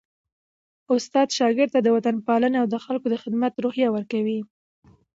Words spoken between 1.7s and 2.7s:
ته د وطنپالني او